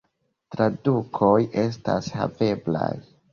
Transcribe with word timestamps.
Tradukoj 0.53 1.29
estas 1.65 2.09
haveblaj. 2.21 2.91